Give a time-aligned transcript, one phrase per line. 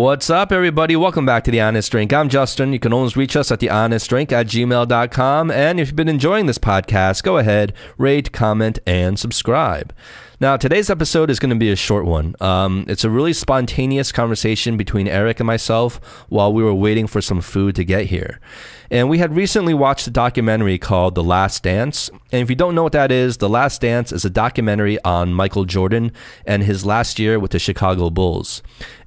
[0.00, 0.96] What's up, everybody?
[0.96, 2.10] Welcome back to The Honest Drink.
[2.10, 2.72] I'm Justin.
[2.72, 5.50] You can always reach us at thehonestdrink at gmail.com.
[5.50, 9.92] And if you've been enjoying this podcast, go ahead, rate, comment, and subscribe.
[10.40, 12.34] Now, today's episode is going to be a short one.
[12.40, 15.96] Um, it's a really spontaneous conversation between Aric and myself
[16.30, 18.40] while we were waiting for some food to get here.
[18.90, 22.08] And we had recently watched a documentary called The Last Dance.
[22.32, 25.34] And if you don't know what that is, The Last Dance is a documentary on
[25.34, 26.10] Michael Jordan
[26.46, 28.62] and his last year with the Chicago Bulls.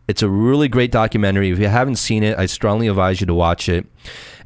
[0.07, 1.49] It's a really great documentary.
[1.51, 3.85] If you haven't seen it, I strongly advise you to watch it.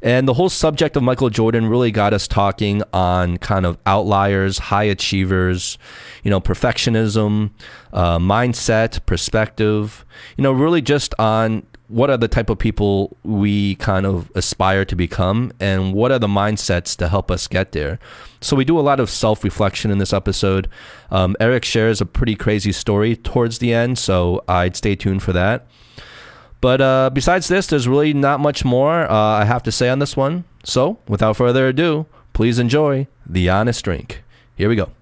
[0.00, 4.58] And the whole subject of Michael Jordan really got us talking on kind of outliers,
[4.58, 5.76] high achievers,
[6.22, 7.50] you know, perfectionism,
[7.92, 10.04] uh, mindset, perspective,
[10.36, 14.84] you know, really just on what are the type of people we kind of aspire
[14.84, 17.98] to become and what are the mindsets to help us get there.
[18.40, 20.68] So we do a lot of self reflection in this episode.
[21.10, 25.32] Um, Aric shares a pretty crazy story towards the end, so I'd stay tuned for
[25.32, 25.66] that.
[26.60, 29.98] But uh, besides this, there's really not much more uh, I have to say on
[29.98, 30.44] this one.
[30.64, 34.22] So without further ado, please enjoy The Honest Drink.
[34.56, 34.97] Here we go.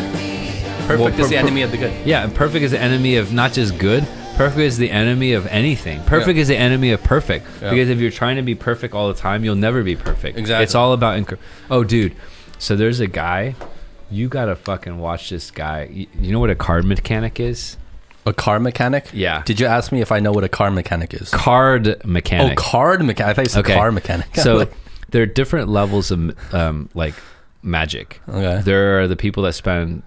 [0.00, 0.12] Good.
[0.88, 2.06] Perfect Well, is the enemy of the good.
[2.06, 4.06] Yeah, and perfect is the enemy of not just good.
[4.36, 6.02] Perfect is the enemy of anything.
[6.04, 6.42] Perfect Yeah.
[6.42, 7.46] is the enemy of perfect.
[7.60, 7.70] Yeah.
[7.70, 10.38] Because if you're trying to be perfect all the time, you'll never be perfect.
[10.38, 10.64] Exactly.
[10.64, 11.18] It's all about.
[11.18, 11.38] Inc-
[11.70, 12.14] oh, dude.
[12.58, 13.54] So there's a guy.
[14.10, 15.88] You gotta fucking watch this guy.
[15.92, 17.76] You, you know what a card mechanic is?
[18.24, 19.10] A car mechanic?
[19.12, 19.42] Yeah.
[19.44, 21.30] Did you ask me if I know what a car mechanic is?
[21.30, 22.58] Card mechanic.
[22.58, 23.30] oh, card mechanic.
[23.30, 23.74] I thought you said Okay.
[23.74, 24.26] car mechanic.
[24.36, 24.68] so
[25.10, 27.14] there are different levels of um, like
[27.62, 28.20] magic.
[28.28, 28.60] Okay.
[28.62, 30.02] There are the people that spend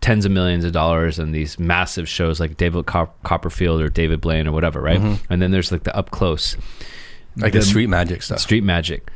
[0.00, 4.20] tens of millions of dollars in these massive shows like David Cop- Copperfield or David
[4.20, 5.00] Blaine or whatever, right?
[5.28, 7.40] And then there's like the up close Mm-hmm.
[7.42, 8.40] like the, the- street magic stuff.
[8.40, 9.08] street magic.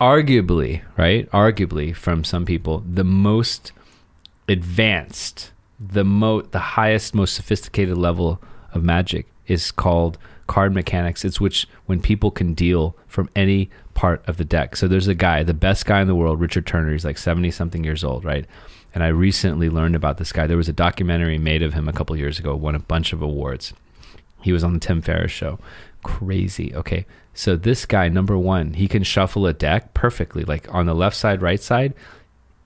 [0.00, 1.30] Arguably, right?
[1.30, 3.72] Arguably, from some people, the most
[4.48, 8.40] advanced, the mo the highest, most sophisticated level
[8.72, 11.24] of magic is called card mechanics.
[11.24, 14.76] It's which when people can deal from any part of the deck.
[14.76, 16.92] So there's a guy, the best guy in the world, Richard Turner.
[16.92, 18.44] He's like 70 something years old, right?
[18.94, 20.46] And I recently learned about this guy.
[20.46, 23.22] There was a documentary made of him a couple years ago, won a bunch of
[23.22, 23.72] awards.
[24.42, 25.58] He was on the Tim Ferriss show.
[26.02, 26.74] Crazy.
[26.74, 27.06] Okay.
[27.32, 30.44] So this guy, number one, he can shuffle a deck perfectly.
[30.44, 31.94] Like on the left side, right side,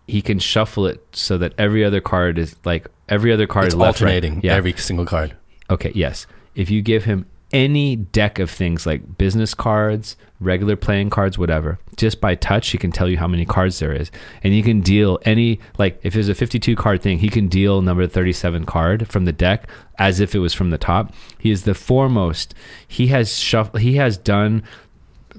[0.06, 3.74] he can shuffle it so that every other card is like every other card It's
[3.74, 4.08] is left, right.
[4.14, 4.54] alternating Yeah.
[4.54, 5.36] every single card.
[5.70, 6.26] Okay, yes.
[6.54, 11.78] If you give him any deck of things like business cards, regular playing cards, whatever,
[11.96, 14.10] just by touch, he can tell you how many cards there is.
[14.42, 17.80] And you can deal any, like, if there's a 52 card thing, he can deal
[17.80, 21.14] number 37 card from the deck as if it was from the top.
[21.38, 22.54] He is the foremost.
[22.86, 24.62] He has shuffled, he has done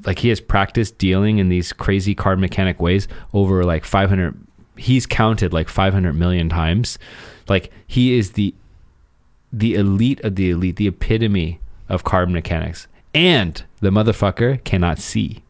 [0.06, 4.38] like he has practiced dealing in these crazy card mechanic ways over like 500
[4.78, 6.98] he's counted like 500 million times
[7.50, 8.54] like he is the
[9.52, 15.44] the elite of the elite the epitome of card mechanics and the motherfucker cannot see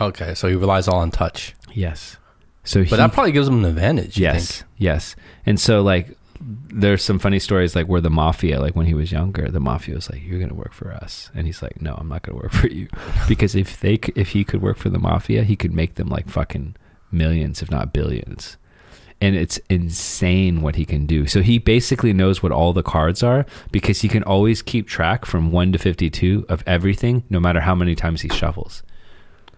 [0.00, 1.54] Okay, so he relies all on touch.
[1.72, 2.16] yes
[2.64, 4.16] so But he, that probably gives him an advantage.
[4.18, 4.70] yes think?
[4.78, 8.94] yes and so like there's some funny stories like where the mafia like when he
[8.94, 11.94] was younger the mafia was like you're gonna work for us and he's like no
[11.94, 12.88] i'm not gonna work for you
[13.28, 16.28] because if they if he could work for the mafia he could make them like
[16.28, 16.74] fucking
[17.12, 18.56] millions if not billions
[19.22, 23.22] and it's insane what he can do so he basically knows what all the cards
[23.22, 27.60] are because he can always keep track from 1 to 52 of everything no matter
[27.60, 28.82] how many times he shuffles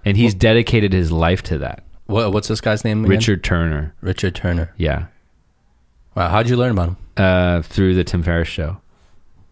[0.05, 3.01] and he's dedicated his life to that What, what's this guy's name?
[3.01, 3.11] Again?
[3.11, 4.73] richard turner Richard Turner.
[4.77, 5.07] yeah
[6.15, 6.97] Wow, how'd you learn about him?
[7.17, 8.77] uh, through the Tim Ferriss show.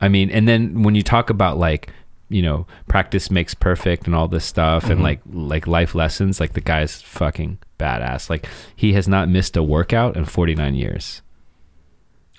[0.01, 1.91] I mean, and then when you talk about like,
[2.33, 6.55] you know, practice makes perfect and all this stuff and like like life lessons, like
[6.55, 8.31] the guy's fucking badass.
[8.31, 11.23] Like he has not missed a workout in 49 years.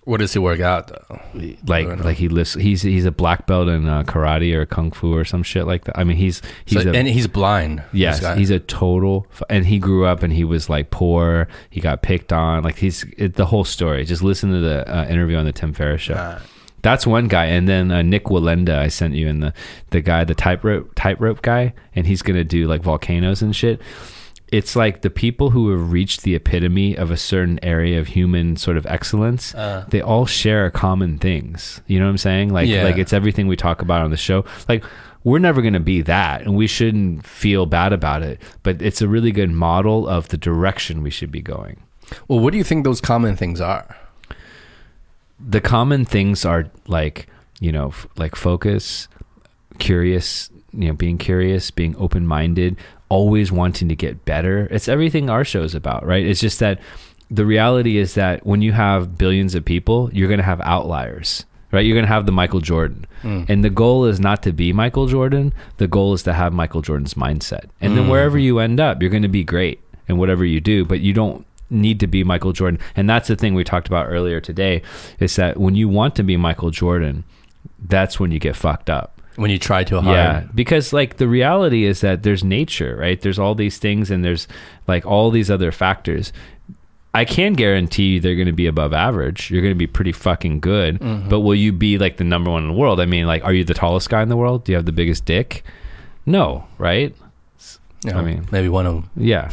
[0.05, 1.21] What does he work out though?
[1.65, 5.15] Like like he lifts he's he's a black belt in uh, karate or kung fu
[5.15, 5.97] or some shit like that.
[5.97, 7.81] I mean, he's he's So- a and he's blind.
[7.93, 11.47] Yes, he's a total, and he grew up and he was like poor.
[11.69, 12.63] He got picked on.
[12.63, 14.03] Like he's it, the whole story.
[14.03, 16.37] Just listen to the uh, interview on the Tim Ferriss show.
[16.83, 19.53] That's one guy, and then uh, Nik Wallenda I sent you, and the
[19.89, 23.81] the guy, the tightrope tightrope guy, and he's gonna do like volcanoes and shit.
[24.51, 28.55] It's like the people who have reached the epitome of a certain area of human
[28.55, 29.55] sort of excellence.
[29.55, 29.85] Uh.
[29.89, 31.81] they all share common things.
[31.87, 32.53] You know what I'm saying?
[32.53, 32.83] Like Yeah.
[32.83, 34.45] like it's everything we talk about on the show.
[34.69, 34.83] Like
[35.23, 39.01] we're never going to be that and we shouldn't feel bad about it but it's
[39.01, 41.81] a really good model of the direction we should be going
[42.27, 43.95] Well, what do you think those common things are?
[45.45, 47.27] The common things are like
[47.59, 49.07] you know f- like focus
[49.79, 52.77] curious you know being curious being open-minded
[53.09, 54.67] always wanting to get better.
[54.71, 56.25] It's everything our show is about right?
[56.25, 56.79] It's just that
[57.29, 61.45] the reality is that when you have billions of people you're going to have outliers
[61.71, 61.85] right?
[61.85, 63.05] You're going to have the michael jordan.
[63.21, 63.43] Hmm.
[63.47, 65.53] And the goal is not to be michael jordan.
[65.77, 67.69] The goal is to have michael jordan's mindset.
[67.81, 68.09] And then hmm.
[68.09, 71.13] wherever you end up you're going to be great in whatever you do but you
[71.13, 72.79] don't need to be Michael Jordan.
[72.95, 74.81] And that's the thing we talked about earlier today
[75.19, 77.23] is that when you want to be Michael Jordan,
[77.79, 79.21] that's when you get fucked up.
[79.35, 80.15] When you try too hard.
[80.15, 83.19] Yeah, because like the reality is that there's nature, right?
[83.19, 84.47] There's all these things and there's
[84.87, 86.31] like all these other factors.
[87.15, 89.49] I can guarantee you they're going to be above average.
[89.51, 90.99] You're going to be pretty fucking good.
[90.99, 91.29] Mm-hmm.
[91.29, 92.99] But will you be like the number one in the world?
[92.99, 94.65] I mean, like, are you the tallest guy in the world?
[94.65, 95.63] Do you have the biggest dick?
[96.25, 97.15] No, right?
[98.05, 99.09] You know, I mean- maybe one of them.
[99.15, 99.49] Yeah.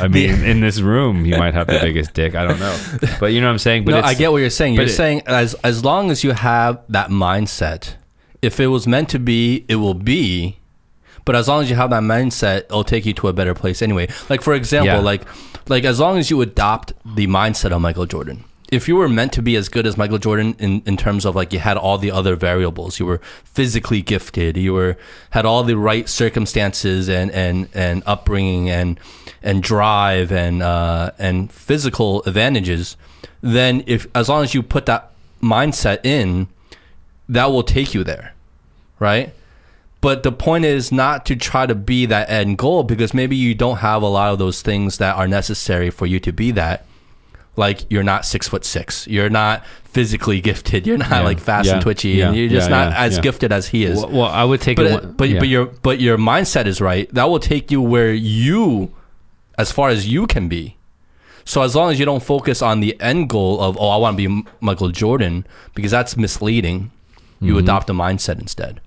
[0.00, 2.34] I mean, in this room, you might have the biggest dick.
[2.34, 2.76] I don't know.
[3.20, 3.84] But you know what I'm saying?
[3.84, 4.74] But no, it's, I get what you're saying.
[4.74, 7.94] You're it- saying as as long as you have that mindset,
[8.42, 10.58] if it was meant to be, it will be.
[11.24, 13.82] But as long as you have that mindset, it'll take you to a better place
[13.82, 14.08] anyway.
[14.30, 14.98] Like for example, Yeah.
[15.00, 15.22] like
[15.68, 18.44] like as long as you adopt the mindset of Michael Jordan.
[18.70, 21.34] If you were meant to be as good as Michael Jordan in, in terms of
[21.34, 24.98] like you had all the other variables, you were physically gifted, you were
[25.30, 29.00] had all the right circumstances and and and upbringing and
[29.42, 32.96] and drive and uh, and physical advantages,
[33.40, 35.12] then if as long as you put that
[35.42, 36.48] mindset in,
[37.28, 38.34] that will take you there,
[38.98, 39.32] right?
[40.00, 43.54] But the point is not to try to be that end goal because maybe you
[43.54, 46.84] don't have a lot of those things that are necessary for you to be that.
[47.58, 51.20] Like you're not six foot six, you're not physically gifted, you're not Yeah.
[51.22, 51.72] like fast Yeah.
[51.74, 52.28] and twitchy, Yeah.
[52.28, 54.86] and you're just not as gifted as he is well, well, I would take but
[54.86, 54.92] it.
[54.92, 57.12] one- but but your but your mindset is right.
[57.12, 58.92] That will take you where you,
[59.58, 60.76] as far as you can be.
[61.44, 64.16] So as long as you don't focus on the end goal of oh I want
[64.18, 65.44] to be Michael Jordan
[65.74, 66.90] because that's misleading,
[67.40, 67.58] you Mm-hmm.
[67.64, 68.80] adopt a mindset instead.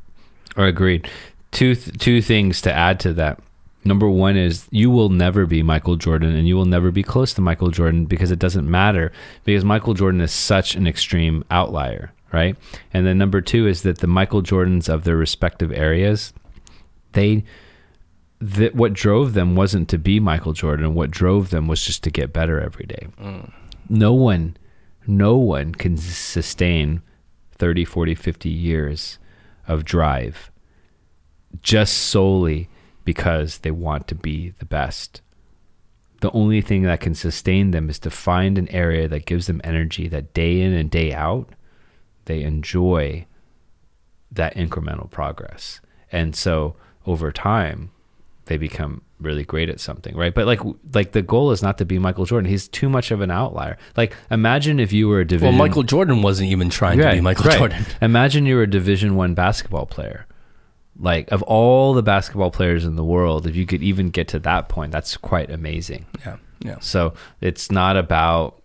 [0.56, 1.10] Or agreed.
[1.52, 3.40] Two th- two things to add to that.
[3.84, 7.34] Number one is you will never be Michael Jordan, and you will never be close
[7.34, 9.12] to Michael Jordan because it doesn't matter
[9.44, 12.56] because Michael Jordan is such an extreme outlier, right?
[12.94, 16.32] And then number two is that the Michael Jordans of their respective areas,
[17.14, 17.44] they
[18.40, 20.94] that what drove them wasn't to be Michael Jordan.
[20.94, 23.08] What drove them was just to get better every day.
[23.20, 23.52] Mm.
[23.90, 24.58] No one,
[25.06, 27.02] no one can sustain
[27.58, 29.20] 30, 40, 50 years
[29.68, 30.52] of drive
[31.62, 32.70] just solely
[33.04, 35.22] because they want to be the best.
[36.22, 39.62] The only thing that can sustain them is to find an area that gives them
[39.64, 41.50] energy that day in and day out
[42.26, 43.26] they enjoy
[44.32, 45.82] that incremental progress.
[46.12, 46.76] And so
[47.06, 47.92] over time
[48.46, 50.34] they become really great at something, right?
[50.34, 50.60] But like
[50.94, 52.50] like the goal is not to be Michael Jordan.
[52.50, 53.78] He's too much of an outlier.
[53.98, 57.22] Like imagine if you were a division Well, Michael Jordan wasn't even trying to be
[57.22, 57.58] Michael right.
[57.58, 57.86] Jordan.
[58.02, 60.26] Imagine you're a Division One basketball player.
[61.00, 64.40] Like of all the basketball players in the world, if you could even get to
[64.40, 66.06] that point, that's quite amazing.
[66.26, 66.80] Yeah, yeah.
[66.80, 68.62] So it's not about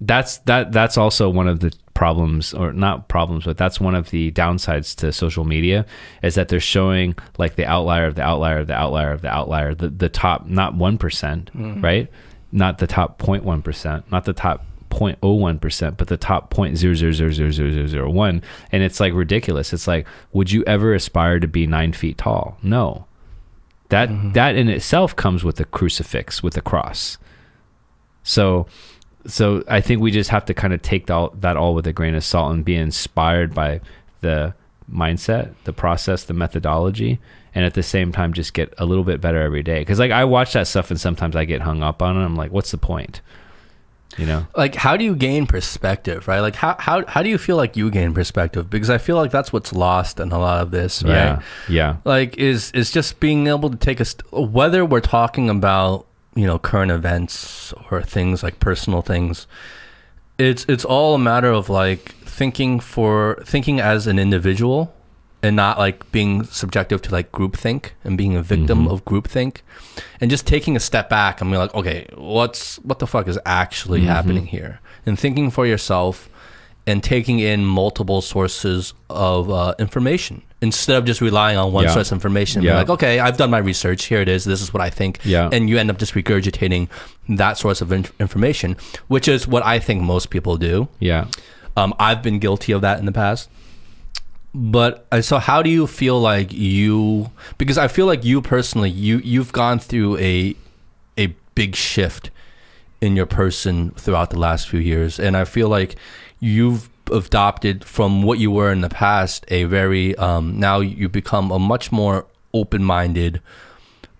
[0.00, 4.10] that's that that's also one of the problems or not problems but that's one of
[4.10, 5.86] the downsides to social media
[6.22, 9.28] is that they're showing like the outlier of the outlier of the outlier of the
[9.28, 11.80] outlier the, the top not 1% mm-hmm.
[11.80, 12.08] right
[12.50, 19.12] not the top 0.1% not the top 0.01% but the top 0.0000001 and it's like
[19.12, 23.06] ridiculous it's like would you ever aspire to be nine feet tall no
[23.88, 24.32] that mm-hmm.
[24.32, 27.18] that in itself comes with a crucifix with a cross
[28.22, 28.66] so
[29.26, 31.92] so I think we just have to kind of take all, that all with a
[31.92, 33.80] grain of salt and be inspired by
[34.20, 34.54] the
[34.92, 37.20] mindset, the process, the methodology,
[37.54, 39.80] and at the same time just get a little bit better every day.
[39.80, 42.24] Because like I watch that stuff and sometimes I get hung up on it.
[42.24, 43.20] I'm like, what's the point?
[44.18, 44.46] You know?
[44.56, 46.40] Like, how do you gain perspective, right?
[46.40, 48.68] Like, how how how do you feel like you gain perspective?
[48.68, 51.10] Because I feel like that's what's lost in a lot of this, right?
[51.10, 55.48] Yeah, yeah, like is is just being able to take a st- whether we're talking
[55.48, 59.46] about you know current events or things like personal things
[60.38, 64.94] it's it's all a matter of like thinking for thinking as an individual
[65.42, 69.58] and not like being subjective to like groupthink and being a victim of groupthink.
[70.20, 73.38] And just taking a step back and be like okay what's what the fuck is
[73.44, 74.80] actually happening here?
[75.04, 76.28] And thinking for yourself
[76.86, 81.90] and taking in multiple sources of uh, information instead of just relying on one Yeah.
[81.94, 82.76] source of information Yeah.
[82.76, 84.04] like okay i've done my research.
[84.04, 84.44] Here it is.
[84.44, 85.18] This is what i think.
[85.24, 85.48] Yeah.
[85.52, 86.88] and you end up just regurgitating
[87.28, 88.76] that source of in- information
[89.08, 90.88] which is what i think most people do.
[91.00, 91.26] Yeah,
[91.76, 93.48] um, I've been guilty of that in the past.
[94.54, 97.30] But uh, so, how do you feel like you?
[97.56, 100.54] Because I feel like you personally, you you've gone through a
[101.16, 102.30] a big shift
[103.00, 105.96] in your person throughout the last few years, and I feel like
[106.38, 111.50] you've adopted from what you were in the past a very um, now you become
[111.50, 113.40] a much more open minded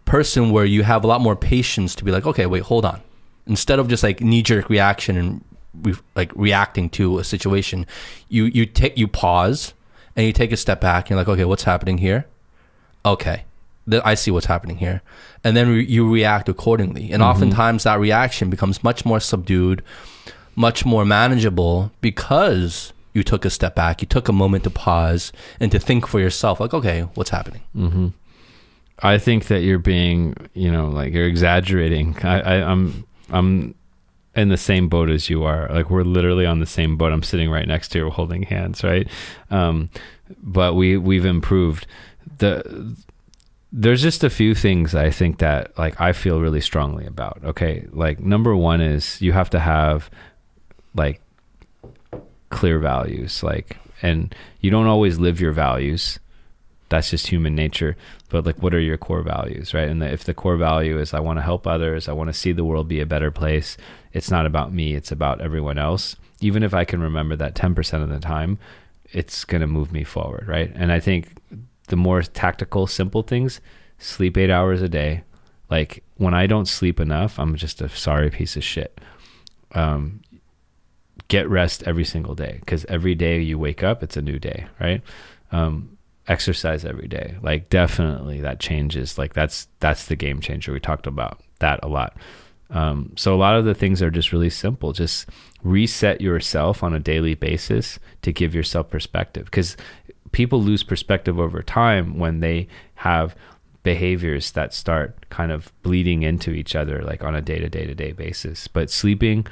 [0.04, 3.00] person where you have a lot more patience to be like, okay, wait, hold on.
[3.46, 5.44] Instead of just like knee jerk reaction and
[5.82, 7.86] re- like reacting to a situation,
[8.28, 9.74] you you take you pause
[10.16, 11.04] and you take a step back.
[11.04, 12.26] And you're like, okay, what's happening here?
[13.04, 13.44] Okay,
[14.04, 15.02] I see what's happening here,
[15.42, 17.10] and then re- you react accordingly.
[17.10, 19.82] And oftentimes that reaction becomes much more subdued,
[20.54, 25.32] much more manageable because you took a step back, you took a moment to pause
[25.60, 27.62] and to think for yourself, like, okay, what's happening?
[27.76, 28.08] Mm-hmm.
[29.00, 32.16] I think that you're being, you know, like you're exaggerating.
[32.22, 33.74] I, I, I'm, I'm
[34.34, 35.68] in the same boat as you are.
[35.68, 37.12] Like we're literally on the same boat.
[37.12, 39.08] I'm sitting right next to you, holding hands, right?
[39.50, 39.90] Um,
[40.42, 41.86] but we we've improved.
[42.38, 42.96] The
[43.72, 47.40] there's just a few things I think that like I feel really strongly about.
[47.44, 50.10] Okay, like number one is you have to have
[50.94, 51.20] like
[52.50, 56.18] clear values, like, and you don't always live your values
[56.92, 57.96] that's just human nature
[58.32, 59.88] but like what are your core values right?
[59.88, 62.32] And the, if the core value is i want to help others i want to
[62.32, 63.76] see the world be a better place
[64.12, 66.16] it's not about me it's about everyone else.
[66.40, 68.58] Even if i can remember that 10% of the time
[69.12, 70.72] it's going to move me forward right?
[70.74, 71.38] And i think
[71.88, 73.60] the more tactical simple things
[73.98, 75.22] sleep 8 hours a day
[75.70, 79.00] like when i don't sleep enough i'm just a sorry piece of shit.
[79.72, 80.22] Um
[81.28, 84.66] get rest every single day because every day you wake up it's a new day
[84.80, 85.02] right?
[85.50, 85.98] Um
[86.32, 87.36] exercise every day.
[87.42, 89.18] Like definitely that changes.
[89.18, 92.16] Like that's that's the game changer we talked about that a lot.
[92.70, 94.94] Um, so a lot of the things are just really simple.
[94.94, 95.28] Just
[95.62, 99.44] reset yourself on a daily basis to give yourself perspective.
[99.44, 99.76] Because
[100.32, 103.36] people lose perspective over time when they have
[103.82, 107.84] behaviors that start kind of bleeding into each other like on a day to day
[107.84, 108.68] to day basis.
[108.68, 109.46] But sleeping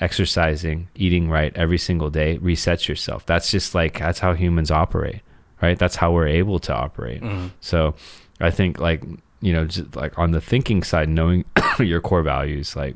[0.00, 3.24] exercising eating right every single day resets yourself.
[3.24, 5.22] That's just like that's how humans operate
[5.64, 5.78] right?
[5.78, 7.22] That's how we're able to operate.
[7.22, 7.48] Mm-hmm.
[7.60, 7.94] So
[8.40, 9.02] I think like,
[9.40, 11.44] you know, just like on the thinking side, knowing
[11.78, 12.94] your core values, like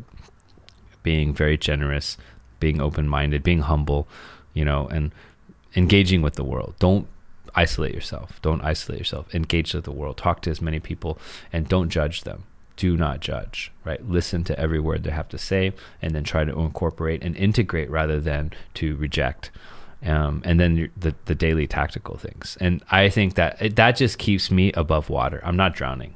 [1.03, 2.17] being very generous,
[2.61, 4.07] being open minded, being humble,
[4.53, 5.13] you know, and
[5.77, 6.75] engaging with the world.
[6.79, 7.07] Don't
[7.55, 8.41] isolate yourself.
[8.43, 9.35] Don't isolate yourself.
[9.35, 10.17] Engage with the world.
[10.17, 11.19] Talk to as many people
[11.53, 12.45] and don't judge them.
[12.77, 14.07] Do not judge, right?
[14.09, 17.91] Listen to every word they have to say and then try to incorporate and integrate
[17.91, 19.51] rather than to reject
[20.05, 22.57] um, and then the the daily tactical things.
[22.61, 25.40] And I think that it, that just keeps me above water.
[25.45, 26.14] I'm not drowning,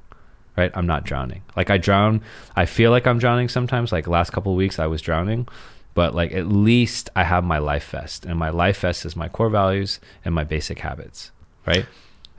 [0.56, 0.70] right?
[0.74, 1.42] I'm not drowning.
[1.56, 2.22] Like I drown,
[2.54, 3.92] I feel like I'm drowning sometimes.
[3.92, 5.48] Like last couple weeks, I was drowning,
[5.94, 9.28] but like at least I have my life vest, and my life vest is my
[9.28, 11.32] core values and my basic habits,
[11.66, 11.86] right?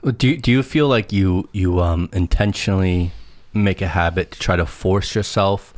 [0.02, 3.12] Do do you feel like you you um intentionally
[3.52, 5.72] make a habit to try to force yourself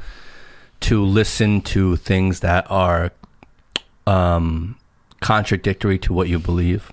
[0.80, 3.12] to listen to things that are
[4.06, 4.76] um
[5.26, 6.92] contradictory to what you believe?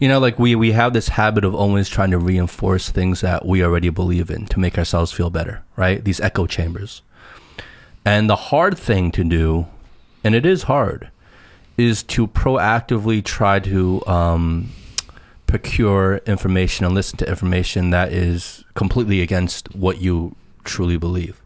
[0.00, 3.44] You know, like we we have this habit of always trying to reinforce things that
[3.44, 6.04] we already believe in to make ourselves feel better, right?
[6.04, 7.02] These echo chambers.
[8.04, 9.66] And the hard thing to do,
[10.22, 11.10] and it is hard,
[11.76, 14.70] is to proactively try to um,
[15.46, 21.42] procure information and listen to information that is completely against what you truly believe,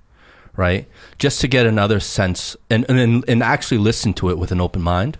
[0.56, 0.86] right?
[1.18, 4.82] Just to get another sense and and, and actually listen to it with an open
[4.82, 5.16] mind.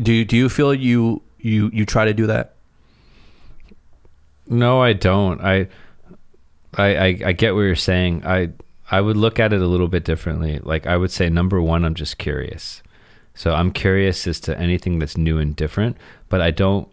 [0.00, 2.54] Do you, do you feel you you you try to do that?
[4.48, 5.40] No, I don't.
[5.40, 5.68] I,
[6.74, 8.24] I, I, I get what you're saying.
[8.24, 8.50] I,
[8.90, 10.60] I would look at it a little bit differently.
[10.62, 12.82] Like I would say, number one, I'm just curious.
[13.34, 15.96] So I'm curious as to anything that's new and different,
[16.28, 16.88] but I don't,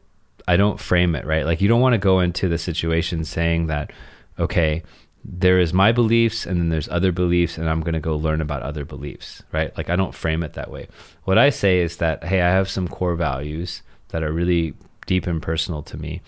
[0.47, 1.45] I don't frame it right.
[1.45, 3.91] Like you don't want to go into the situation saying that,
[4.39, 4.83] okay,
[5.25, 8.41] there is my beliefs and then there's other beliefs and I'm going to go learn
[8.41, 9.75] about other beliefs, right?
[9.77, 10.87] Like I don't frame it that way.
[11.23, 14.73] What I say is that hey, I have some core values that are really
[15.05, 16.21] deep and personal to me.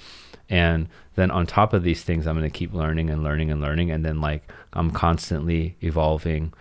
[0.50, 3.62] And then on top of these things I'm going to keep learning and learning and
[3.62, 6.54] learning and then like I'm constantly evolving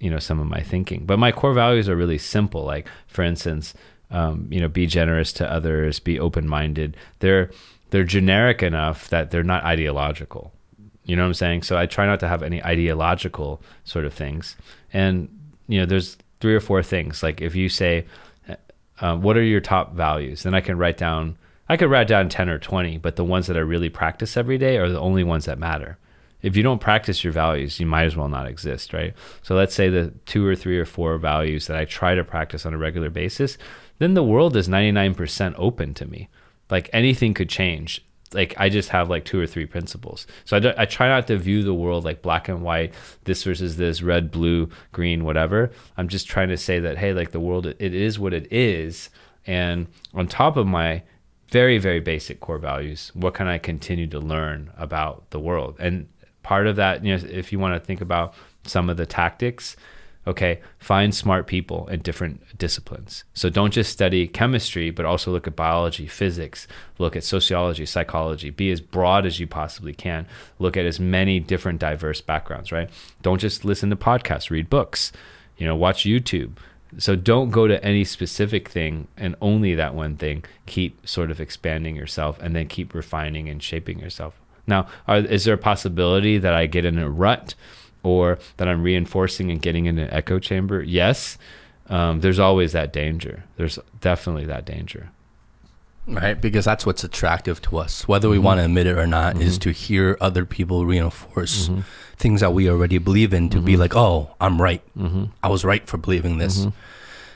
[0.00, 1.06] you know some of my thinking.
[1.06, 2.64] But my core values are really simple.
[2.64, 3.74] Like for instance,
[4.10, 6.96] um, you know, be generous to others, be open-minded.
[7.20, 7.50] They're
[7.90, 10.52] they're generic enough that they're not ideological
[11.06, 11.62] you know what I'm saying?
[11.62, 14.56] So I try not to have any ideological sort of things.
[14.92, 15.28] And
[15.68, 17.22] you know, there's three or four things.
[17.22, 18.06] Like if you say,
[19.00, 21.38] uh, "What are your top values?" then I can write down.
[21.68, 24.58] I could write down ten or twenty, but the ones that I really practice every
[24.58, 25.98] day are the only ones that matter.
[26.42, 29.14] If you don't practice your values, you might as well not exist, right?
[29.42, 32.66] So let's say the two or three or four values that I try to practice
[32.66, 33.58] on a regular basis,
[33.98, 36.28] then the world is 99% open to me
[36.70, 38.04] Like anything could change.
[38.32, 40.26] Like I just have like two or three principles.
[40.44, 43.76] So I, I try not to view the world like black and white, this versus
[43.76, 45.70] this, red, blue, green, whatever.
[45.96, 49.10] I'm just trying to say that hey, like the world, it is what it is,
[49.46, 51.02] and on top of my
[51.50, 55.76] very very basic core values, what can I continue to learn about the world?
[55.78, 56.08] And
[56.42, 59.76] part of that, you know, if you want to think about some of the tactics,
[60.26, 63.24] okay, find smart people in different disciplines.
[63.32, 66.66] So don't just study chemistry, but also look at biology, physics,
[66.98, 68.50] look at sociology, psychology.
[68.50, 70.26] Be as broad as you possibly can.
[70.58, 72.90] Look at as many different diverse backgrounds, right?
[73.22, 75.12] Don't just listen to podcasts, read books,
[75.56, 76.56] you know, watch YouTube.
[76.98, 80.44] So don't go to any specific thing and only that one thing.
[80.66, 84.40] Keep sort of expanding yourself and then keep refining and shaping yourself.
[84.66, 87.54] Now, are, is there a possibility that I get in a rut
[88.06, 90.82] or that I'm reinforcing and getting in an echo chamber?
[90.82, 91.36] Yes.
[91.88, 93.44] Um, there's always that danger.
[93.56, 95.10] There's definitely that danger.
[96.08, 98.44] Right, because that's what's attractive to us, whether we mm-hmm.
[98.44, 99.70] want to admit it or not, is mm-hmm.
[99.70, 101.80] to hear other people reinforce mm-hmm.
[102.16, 103.50] things that we already believe in.
[103.50, 104.82] To be like, "Oh, I'm right.
[105.42, 106.68] I was right for believing this."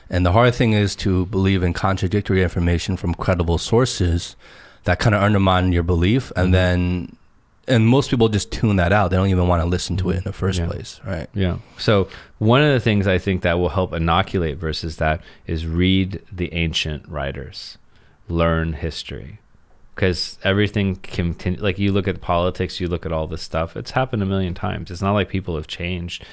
[0.09, 4.37] And the hard thing is to believe in contradictory information from credible sources
[4.83, 7.17] that kind of undermine your belief, and then,
[7.71, 9.09] and most people just tune that out.
[9.11, 10.67] They don't even want to listen to it in the first Yeah.
[10.67, 11.27] place, right?
[11.33, 11.57] Yeah.
[11.77, 16.21] So one of the things I think that will help inoculate versus that is read
[16.31, 17.77] the ancient writers,
[18.27, 19.39] learn history,
[19.95, 23.75] because everything can like you look at politics, you look at all this stuff.
[23.75, 24.91] It's happened a million times.
[24.91, 26.23] It's not like people have changed.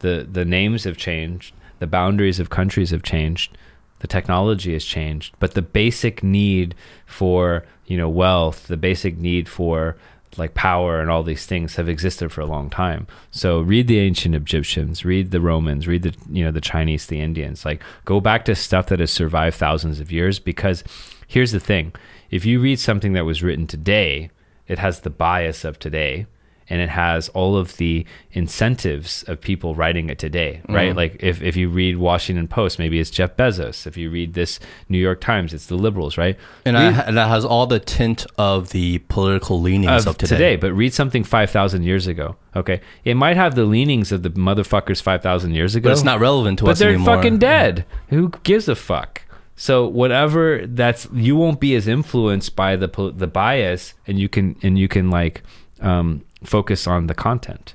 [0.00, 1.54] the The names have changed.
[1.78, 3.56] The boundaries of countries have changed.
[4.00, 6.74] The technology has changed, but the basic need
[7.06, 9.96] for you know wealth, the basic need for
[10.38, 13.06] like power and all these things have existed for a long time.
[13.30, 17.20] So read the ancient Egyptians, read the Romans, read the you know the Chinese, the
[17.20, 17.64] Indians.
[17.64, 20.84] Like go back to stuff that has survived thousands of years because
[21.26, 21.92] here's the thing.
[22.30, 24.30] If you read something that was written today,
[24.66, 26.26] it has the bias of today
[26.70, 30.88] and it has all of the incentives of people writing it today, right?
[30.90, 30.96] Mm-hmm.
[30.96, 33.86] Like if, if you read Washington Post, maybe it's Jeff Bezos.
[33.86, 36.36] If you read this New York Times, it's the liberals, right?
[36.64, 40.18] And, Read- I, and that has all the tint of the political leanings of, of
[40.18, 40.56] today.
[40.56, 42.36] but read something 5,000 years ago.
[42.54, 42.80] Okay.
[43.04, 45.88] It might have the leanings of the motherfuckers 5,000 years ago.
[45.88, 47.16] but it's not relevant to But us But they're anymore.
[47.16, 47.38] fucking mm-hmm.
[47.40, 47.84] dead.
[48.10, 49.22] Who gives a fuck?
[49.56, 54.56] So whatever that's you won't be as influenced by the the bias and you can
[54.64, 55.44] and you can like
[55.80, 57.74] um, focus on the content.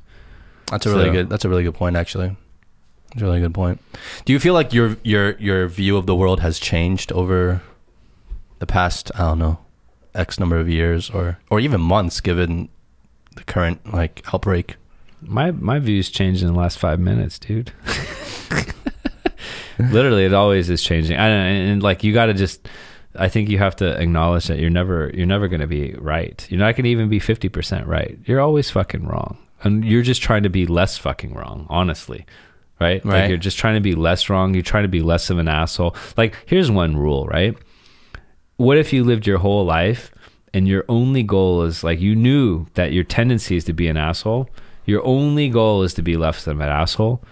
[0.72, 1.30] That's a really So- good.
[1.30, 2.36] That's a really good point, actually.
[3.10, 3.82] That's a really good point.
[4.26, 7.62] Do you feel like your your your view of the world has changed over
[8.60, 9.12] the past?
[9.16, 9.58] I don't know,
[10.14, 12.70] x number of years, or or even months, given
[13.36, 14.76] the current like outbreak.
[15.22, 17.72] My my views changed in the last five minutes, dude.
[19.80, 21.18] Literally, it always is changing.
[21.18, 22.68] I, and, and like you got to just,
[23.16, 26.46] I think you have to acknowledge that you're never you're never going to be right.
[26.50, 28.18] You're not going to even be fifty percent right.
[28.26, 31.66] You're always fucking wrong, and you're just trying to be less fucking wrong.
[31.70, 32.26] Honestly,
[32.80, 33.04] right?
[33.04, 33.22] Right.
[33.22, 34.54] Like you're just trying to be less wrong.
[34.54, 35.96] You're trying to be less of an asshole.
[36.18, 37.58] Like here's one rule, right?
[38.58, 40.12] What if you lived your whole life
[40.54, 43.98] and your only goal is like you knew that your tendency is to be an
[43.98, 44.50] asshole?
[44.86, 47.24] Your only goal is to be less of an asshole.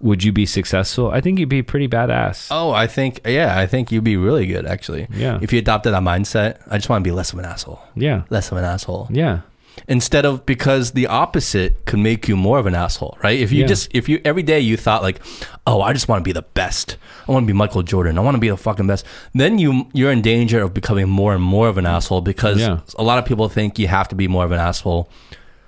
[0.00, 1.10] Would you be successful?
[1.10, 2.48] I think you'd be pretty badass.
[2.52, 5.08] Oh, I think yeah, I think you'd be really good actually.
[5.12, 5.38] Yeah.
[5.42, 7.80] If you adopted that mindset, I just want to be less of an asshole.
[7.96, 8.22] Yeah.
[8.30, 9.08] Less of an asshole.
[9.10, 9.40] Yeah.
[9.86, 13.38] instead of because the opposite could make you more of an asshole, right?
[13.38, 13.68] If you Yeah.
[13.68, 15.20] just if you every day you thought like,
[15.68, 16.96] oh, I just want to be the best.
[17.28, 18.18] I want to be Michael Jordan.
[18.18, 19.04] I want to be the fucking best.
[19.34, 22.80] Then you you're in danger of becoming more and more of an asshole because Yeah.
[22.98, 25.08] a lot of people think you have to be more of an asshole,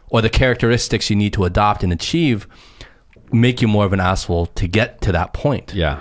[0.09, 2.49] or the characteristics you need to adopt and achieve
[3.33, 5.73] make you more of an asshole to get to that point.
[5.75, 6.01] Yeah.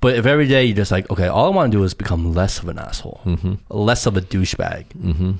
[0.00, 2.32] But if every day you're just like, okay, all I want to do is become
[2.34, 3.20] less of an asshole,
[3.68, 5.32] less of a douchebag, Mm-hmm.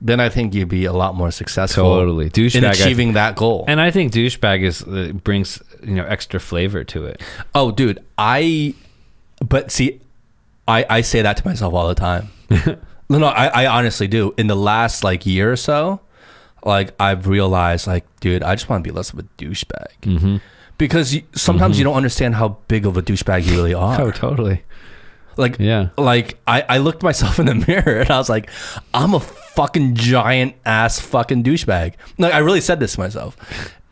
[0.00, 2.26] then I think you'd be a lot more successful Totally.
[2.26, 2.70] in Douchebag.
[2.70, 3.64] Achieving that goal.
[3.66, 7.20] and I think douchebag is uh, brings you know extra flavor to it.
[7.54, 8.74] oh, dude, I.
[9.40, 10.00] But see,
[10.68, 12.28] I I say that to myself all the time.
[13.08, 14.32] no, no, I, I honestly do.
[14.38, 16.00] In the last like year or so,
[16.64, 20.36] like I've realized, like, dude, I just want to be less of a douchebag Mm-hmm.
[20.78, 24.00] Because you, sometimes you don't understand how big of a douchebag you really are.
[24.00, 24.62] Oh, totally.
[25.36, 25.88] Like, Yeah.
[25.98, 28.50] like I, I looked myself in the mirror and I was like,
[28.92, 31.94] I'm a fucking giant ass fucking douchebag.
[32.18, 33.36] Like I really said this to myself,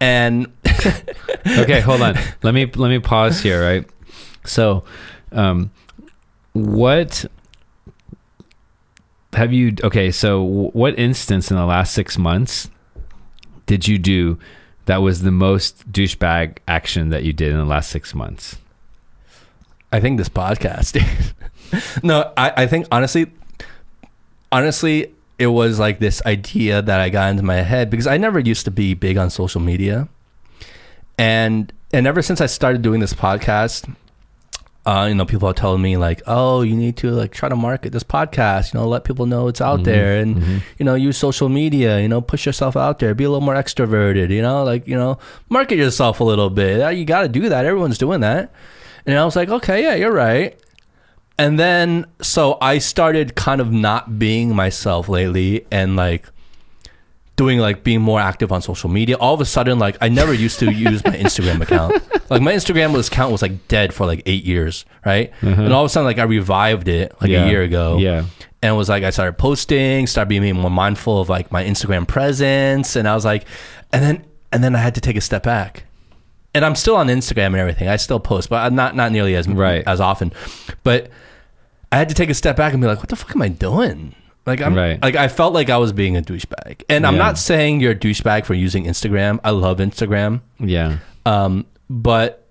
[0.01, 0.47] and
[1.47, 2.17] okay, hold on.
[2.43, 3.89] Let me let me pause here, right?
[4.45, 4.83] So,
[5.31, 5.71] um,
[6.53, 7.25] what
[9.33, 9.75] have you?
[9.83, 12.69] Okay, so what instance in the last six months
[13.67, 14.39] did you do
[14.87, 18.57] that was the most douchebag action that you did in the last six months?
[19.93, 21.01] I think this podcast.
[22.03, 23.31] no, I, I think honestly,
[24.51, 28.39] honestly, it was like this idea that I got into my head because I never
[28.39, 30.09] used to be big on social media,
[31.19, 33.95] and and ever since I started doing this podcast,
[34.85, 37.55] uh, you know, people are telling me like, oh, you need to like try to
[37.55, 40.61] market this podcast, you know, let people know it's out Mhm, there, and mhm.
[40.79, 43.55] you know, use social media, you know, push yourself out there, be a little more
[43.55, 45.19] extroverted, you know, like you know,
[45.49, 46.97] market yourself a little bit.
[46.97, 47.65] You got to do that.
[47.65, 48.53] Everyone's doing that,
[49.07, 50.59] and I was like, okay, yeah, you're right.
[51.39, 56.27] And then so I started kind of not being myself lately, and like
[57.37, 59.17] doing like being more active on social media.
[59.17, 62.03] All of a sudden, like I never used to use my Instagram account.
[62.33, 65.31] Like my Instagram was account was like dead for like eight years, right?
[65.43, 65.61] Mm-hmm.
[65.65, 67.45] And all of a sudden, like I revived it like Yeah.
[67.45, 68.25] a year ago Yeah.
[68.63, 72.09] and it was like I started posting, started being more mindful of like my Instagram
[72.09, 73.45] presence, and I was like,
[73.93, 75.85] and then and then I had to take a step back,
[76.55, 77.87] and I'm still on Instagram and everything.
[77.89, 79.83] I still post, but I'm not not nearly as Right.
[79.87, 80.33] as often.
[80.85, 81.11] But
[81.91, 83.49] I had to take a step back and be like, what the fuck am I
[83.49, 84.15] doing?
[84.47, 85.01] Like I'm Right.
[85.03, 87.97] like I felt like I was being a douchebag, and I'm not saying you're a
[87.97, 89.39] douchebag for using Instagram.
[89.45, 90.97] I love Instagram, Yeah.
[91.25, 92.49] um, but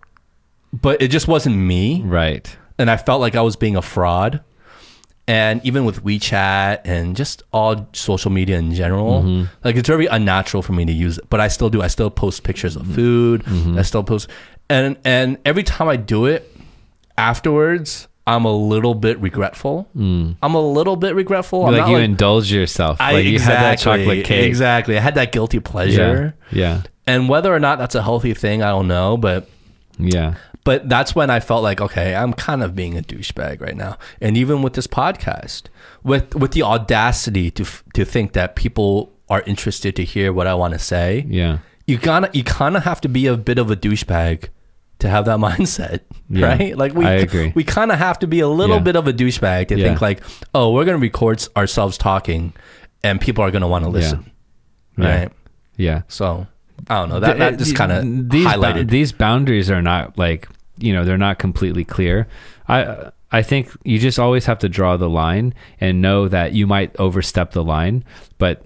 [0.73, 2.55] but it just wasn't me Right.
[2.79, 4.41] and I felt like I was being a fraud.
[5.27, 9.45] And even with WeChat and just all social media in general, Mm-hmm.
[9.63, 11.25] like it's very unnatural for me to use it.
[11.29, 11.81] But I still do.
[11.81, 13.43] I still post pictures of food.
[13.43, 13.77] Mm-hmm.
[13.77, 14.27] I still post,
[14.69, 16.51] and and every time I do it,
[17.17, 19.87] afterwards, I'm a little bit regretful.
[19.95, 21.65] I'm a little bit regretful.
[21.65, 21.77] I'm Mm.
[21.79, 22.97] like you like indulge yourself.
[23.01, 24.45] I like you had that exactly chocolate cake.
[24.47, 24.97] exactly.
[24.97, 26.81] I had that guilty pleasure, Yeah.
[27.07, 29.17] and whether or not that's a healthy thing, I don't know.
[29.17, 29.49] But
[29.97, 30.35] Yeah.
[30.63, 33.97] but that's when I felt like, okay, I'm kind of being a douchebag right now.
[34.21, 35.63] And even with this podcast,
[36.03, 40.53] with with the audacity to to think that people are interested to hear what I
[40.53, 41.57] want to say, Yeah.
[41.87, 44.49] you kind of you kind of have to be a bit of a douchebag
[45.01, 46.77] to have that mindset, Yeah, right?
[46.77, 48.81] Like we we kind of have to be a little Yeah.
[48.83, 49.87] bit of a douchebag to Yeah.
[49.87, 50.21] think like,
[50.55, 52.53] oh, we're gonna record ourselves talking,
[53.03, 54.31] and people are gonna want to listen,
[54.97, 55.05] Yeah.
[55.19, 55.31] right?
[55.77, 56.01] Yeah.
[56.07, 56.47] So
[56.89, 58.89] I don't know that that just kind of these highlighted.
[58.89, 62.27] these boundaries are not like you know they're not completely clear.
[62.67, 66.67] I I think you just always have to draw the line and know that you
[66.67, 68.03] might overstep the line,
[68.37, 68.65] but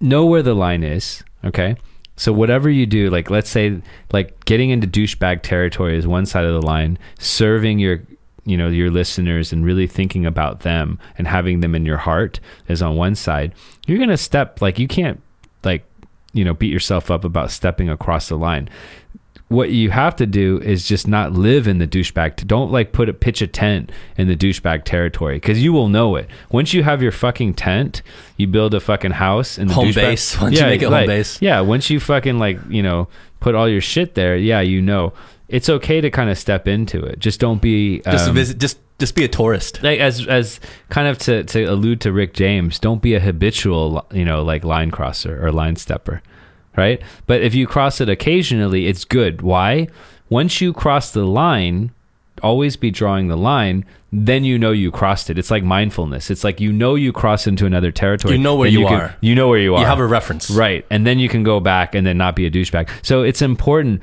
[0.00, 1.22] know where the line is.
[1.44, 1.76] Okay.
[2.16, 3.80] So whatever you do, like let's say
[4.12, 8.02] like getting into douchebag territory is one side of the line, serving your
[8.44, 12.40] you know your listeners and really thinking about them and having them in your heart
[12.68, 13.52] is on one side.
[13.86, 15.20] You're going to step like you can't
[15.64, 15.84] like
[16.32, 18.68] you know beat yourself up about stepping across the line
[19.48, 22.46] what you have to do is just not live in the douchebag.
[22.46, 26.16] Don't like put a pitch a tent in the douchebag territory because you will know
[26.16, 26.28] it.
[26.50, 28.02] Once you have your fucking tent,
[28.36, 30.40] you build a fucking house in the Home douchebag- base.
[30.40, 31.40] Once you make it home base.
[31.40, 33.08] Yeah, once you fucking like you know
[33.40, 35.12] put all your shit there, yeah, you know
[35.48, 37.18] it's okay to kind of step into it.
[37.20, 39.82] Just don't be just um, visit, just just be a tourist.
[39.82, 44.04] like as as kind of to to allude to Rick James, don't be a habitual
[44.12, 46.22] you know like line crosser or line stepper,
[46.76, 47.00] right?
[47.26, 49.42] But if you cross it occasionally, it's good.
[49.42, 49.88] Why?
[50.28, 51.90] Once you cross the line,
[52.42, 53.84] always be drawing the line.
[54.12, 55.38] Then you know you crossed it.
[55.38, 56.30] It's like mindfulness.
[56.30, 58.34] It's like you know you cross into another territory.
[58.34, 59.16] You know where then you can- are.
[59.20, 59.80] You know where you are.
[59.80, 60.86] You have a reference, Right.
[60.90, 62.88] And then you can go back and then not be a douchebag.
[63.02, 64.00] So it's important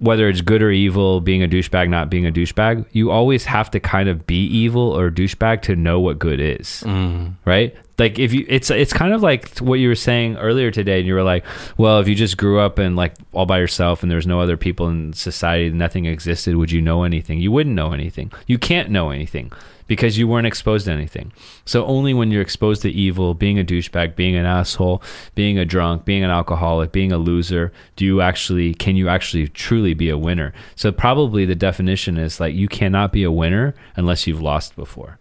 [0.00, 3.70] whether it's good or evil, being a douchebag, not being a douchebag, you always have
[3.70, 6.82] to kind of be evil or douchebag to know what good is.
[6.86, 7.34] Mm.
[7.44, 7.76] Right?
[7.98, 11.06] Like if you it's it's kind of like what you were saying earlier today and
[11.06, 11.44] you were like,
[11.76, 14.56] well, if you just grew up and like all by yourself and there's no other
[14.56, 17.38] people in society, nothing existed, would you know anything?
[17.38, 18.32] You wouldn't know anything.
[18.46, 19.52] You can't know anything
[19.90, 21.32] because you weren't exposed to anything.
[21.64, 25.02] So only when you're exposed to evil, being a douchebag, being an asshole,
[25.34, 29.48] being a drunk, being an alcoholic, being a loser, do you actually can you actually
[29.48, 30.52] truly be a winner?
[30.76, 35.18] So probably the definition is like you cannot be a winner unless you've lost before.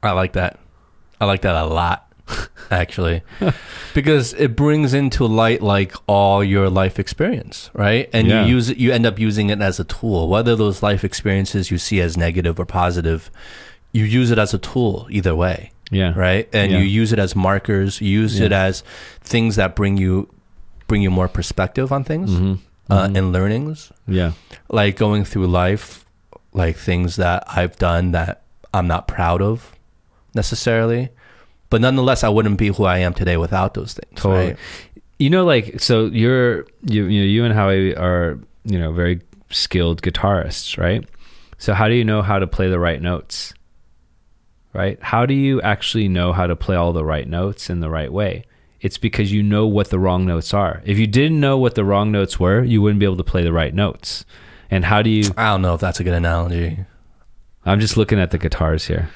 [0.00, 0.60] I like that.
[1.20, 2.09] I like that a lot,
[2.70, 3.22] actually,
[3.94, 8.08] because it brings into light like all your life experience, right?
[8.12, 8.44] And Yeah.
[8.44, 8.76] you use it.
[8.78, 12.16] You end up using it as a tool, whether those life experiences you see as
[12.16, 13.30] negative or positive.
[13.92, 16.12] You use it as a tool either way, Yeah.
[16.16, 16.48] right?
[16.52, 16.78] And Yeah.
[16.78, 18.00] you use it as markers.
[18.00, 18.84] You use it as
[19.20, 20.28] things that bring you
[20.86, 22.58] bring you more perspective on things Mhm.
[22.90, 23.16] uh, Mhm.
[23.18, 23.92] and learnings.
[24.08, 24.32] Yeah.
[24.68, 26.04] like going through life,
[26.52, 29.72] like things that I've done that I'm not proud of
[30.34, 31.08] necessarily,
[31.70, 34.20] but nonetheless, I wouldn't be who I am today without those things.
[34.20, 34.48] Totally.
[34.48, 34.58] Right?
[35.18, 39.20] You know, like so you're you you know you and Howie are you know very
[39.50, 41.08] skilled guitarists, right?
[41.58, 43.54] So how do you know how to play the right notes?
[44.72, 45.00] Right?
[45.02, 48.12] How do you actually know how to play all the right notes in the right
[48.12, 48.44] way?
[48.80, 50.80] It's because you know what the wrong notes are.
[50.86, 53.42] If you didn't know what the wrong notes were, you wouldn't be able to play
[53.42, 54.24] the right notes.
[54.70, 56.78] And how do you I don't know if that's a good analogy.
[57.66, 59.10] I'm just looking at the guitars here.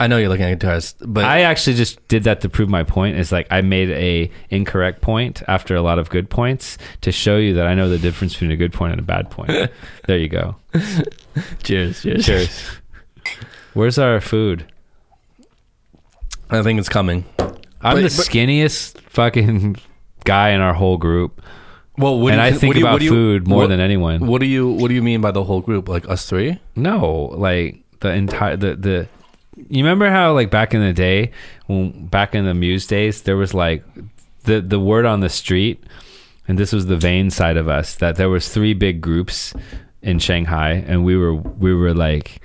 [0.00, 2.84] I know you're looking at guitars, but I actually just did that to prove my
[2.84, 3.16] point.
[3.18, 7.36] Is like I made a incorrect point after a lot of good points to show
[7.36, 9.50] you that I know the difference between a good point and a bad point.
[10.06, 10.54] there you go.
[11.64, 12.64] cheers, cheers, Cheers.
[13.74, 14.64] Where's our food?
[16.50, 17.24] I think it's coming.
[17.38, 19.76] I'm But- the but- skinniest fucking
[20.24, 21.42] guy in our whole group,
[21.96, 24.26] Well, what and you, I think you- about you- food more what- than anyone.
[24.26, 25.88] What do you What do you mean by the whole group?
[25.88, 26.58] Like us three?
[26.76, 29.08] No, like the entire the the.
[29.68, 31.32] You remember how like back in the day,
[31.66, 33.84] when back in the Muse days, there was like
[34.44, 35.82] the the word on the street,
[36.46, 39.54] and this was the vain side of us that there was three big groups
[40.02, 42.40] in Shanghai, and we were we were like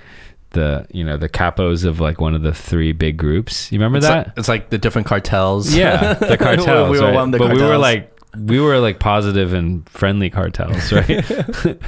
[0.50, 3.70] the you know the capos of like one of the three big groups.
[3.70, 4.28] You remember It's that?
[4.28, 5.74] like, it's like the different cartels.
[5.74, 6.90] Yeah, the cartels.
[6.90, 7.14] we were right?
[7.14, 11.24] one but we were like we were like positive and friendly cartels, right?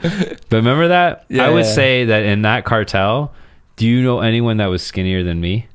[0.02, 1.24] but remember that?
[1.28, 1.72] Yeah, I would yeah.
[1.72, 3.32] say that in that cartel,
[3.76, 5.66] do you know anyone that was skinnier than me?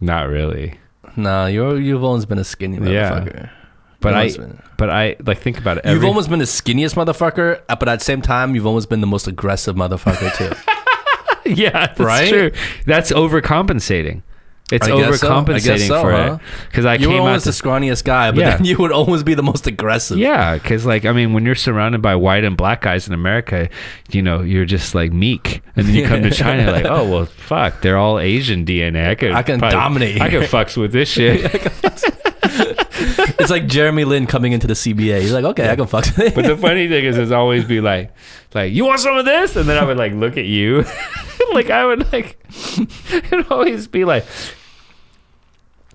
[0.00, 0.78] Not really.
[1.16, 3.10] Nah, you're you've always been a skinny Yeah.
[3.10, 3.50] motherfucker.
[4.00, 5.84] But I been- but I like think about it.
[5.84, 8.88] You've every- almost been the skinniest motherfucker, uh, but at the same time, you've almost
[8.88, 11.50] been the most aggressive motherfucker too.
[11.54, 12.28] yeah, that's Right?
[12.28, 12.50] true.
[12.86, 14.22] That's overcompensating.
[14.70, 15.28] It's I guess so.
[15.28, 16.38] I overcompensating so, for huh?
[16.40, 18.56] it because I you were came out always to the scrawniest guy, but Yeah.
[18.56, 20.16] then you would always be the most aggressive.
[20.18, 23.68] Yeah, because like I mean, when you're surrounded by white and black guys in America,
[24.10, 27.26] you know you're just like meek, and then you come to China, like, oh well,
[27.26, 29.08] fuck, they're all Asian DNA.
[29.08, 31.50] I could, I can dominate I can fucks with this shit.
[33.42, 35.20] It's like Jeremy Lin coming into the CBA.
[35.20, 36.06] He's like, okay, I can fuck.
[36.16, 38.12] but the funny thing is, it's always be like,
[38.54, 40.84] like you want some of this, and then I would like look at you,
[41.52, 42.38] like I would like,
[43.12, 44.24] it'd always be like,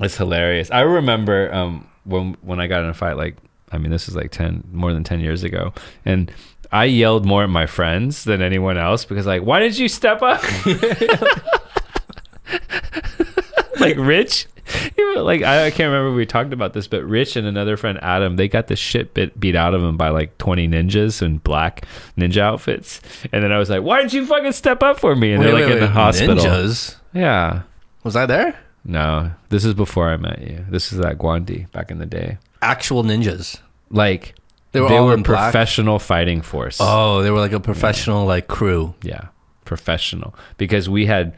[0.01, 0.69] it's hilarious.
[0.71, 3.38] I remember um when when I got in a fight, like
[3.71, 5.73] I mean, this is like ten more than ten years ago,
[6.05, 6.31] and.
[6.69, 10.21] I yelled more at my friends than anyone else because, like, why did you step
[10.21, 10.43] up?
[13.79, 14.47] like Rich,
[15.17, 17.99] like I, I can't remember if we talked about this, but Rich and another friend
[18.01, 21.38] Adam, they got the shit bit beat out of them by like twenty ninjas in
[21.39, 21.86] black
[22.17, 23.01] ninja outfits,
[23.32, 25.53] and then I was like, "Why didn't you fucking step up for me?" And they're
[25.53, 26.36] Wait, like wait, in the hospital.
[26.36, 26.95] Ninjas.
[27.13, 27.62] Yeah,
[28.03, 28.60] Was I there?
[28.86, 30.65] no, this is before I met you.
[30.69, 32.38] This is at Guandi back in the day.
[32.62, 33.60] Actual ninjas.
[33.89, 34.36] Like
[34.73, 35.51] They were all in black?
[35.51, 36.77] professional fighting force.
[36.80, 38.93] Oh, they were like a professional like crew.
[39.01, 39.27] Yeah,
[39.65, 41.36] professional because we had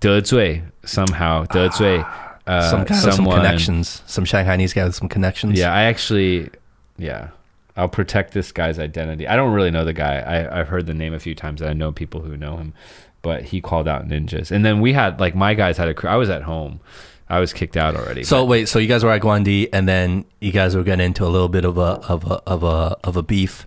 [0.00, 1.44] De Zui somehow.
[1.44, 2.02] De Zui,
[2.46, 4.02] uh, some some connections.
[4.06, 5.58] Some Shanghainese guy with some connections.
[5.58, 6.50] Yeah, I actually,
[6.98, 7.28] yeah,
[7.76, 9.26] I'll protect this guy's identity.
[9.28, 10.18] I don't really know the guy.
[10.18, 11.60] I, I've heard the name a few times.
[11.60, 12.74] And I know people who know him,
[13.22, 14.50] but he called out ninjas.
[14.50, 16.10] And then we had like my guys had a crew.
[16.10, 16.80] I was at home.
[17.28, 18.24] I was kicked out already.
[18.24, 21.24] So wait, so you guys were at Guandi, and then you guys were getting into
[21.24, 23.66] a little bit of a of a of a of a beef,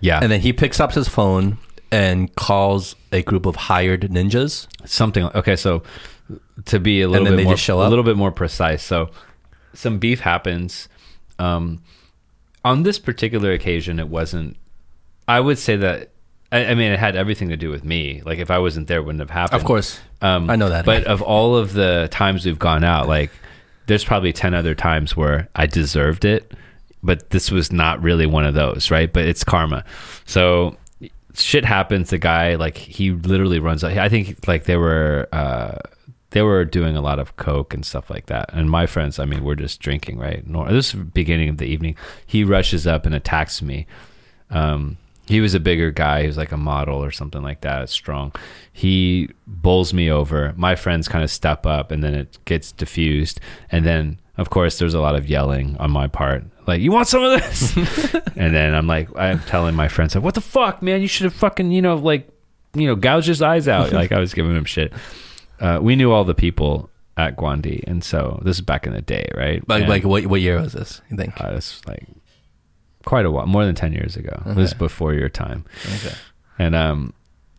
[0.00, 1.58] yeah, and then he picks up his phone
[1.90, 4.66] and calls a group of hired ninjas.
[4.86, 5.24] something.
[5.34, 5.82] Okay, so
[6.66, 7.54] to be a little bit more,
[7.86, 8.82] a little bit more precise.
[8.82, 9.10] So
[9.74, 10.88] some beef happens.
[11.38, 11.82] Um,
[12.64, 14.56] on this particular occasion, it wasn't.
[15.28, 16.10] I would say that.
[16.50, 18.22] I, I mean, it had everything to do with me.
[18.24, 19.60] Like if I wasn't there, it wouldn't have happened.
[19.60, 20.84] Of course, Um, I know that.
[20.84, 23.30] But of all of the times we've gone out, like
[23.86, 26.52] there's probably 10 other times where I deserved it,
[27.02, 29.12] but this was not really one of those, right?
[29.12, 29.84] But it's karma.
[30.24, 30.76] So
[31.34, 32.10] shit happens.
[32.10, 33.96] The guy, like, he literally runs out.
[33.96, 35.78] I think, like, they were, uh,
[36.32, 38.50] they were doing a lot of coke and stuff like that.
[38.52, 40.46] And my friends, I mean, we're just drinking, right?
[40.46, 41.96] Nor this is beginning of the evening.
[42.26, 43.86] He rushes up and attacks me.
[44.50, 46.22] Um, he was a bigger guy.
[46.22, 48.32] He was like a model or something like that, strong.
[48.72, 50.52] He bowls me over.
[50.56, 53.40] My friends kind of step up, and then it gets diffused.
[53.70, 57.08] And then, of course, there's a lot of yelling on my part, like "You want
[57.08, 57.76] some of this?"
[58.36, 61.00] and then I'm like, I'm telling my friends, like, "What the fuck, man?
[61.00, 62.28] You should have fucking, you know, like,
[62.74, 64.92] you know, gouged his eyes out." like I was giving him shit.
[65.62, 69.00] Uh, we knew all the people at Guandi, and so this is back in the
[69.02, 69.62] day, right?
[69.68, 71.00] like And- like what what year was this?
[71.10, 71.40] You think?
[71.40, 72.06] uh, it's like
[73.04, 74.42] quite a while, more than ten years ago.
[74.46, 75.64] This is before your time,
[75.96, 76.14] Okay.
[76.58, 77.12] and um,